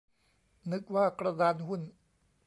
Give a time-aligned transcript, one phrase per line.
[0.71, 1.81] นึกว่ากระดานหุ้น